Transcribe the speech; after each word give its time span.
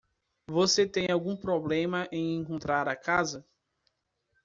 Você 0.47 0.87
teve 0.87 1.11
algum 1.13 1.37
problema 1.37 2.07
em 2.11 2.39
encontrar 2.39 2.87
a 2.89 2.95
casa? 2.95 3.45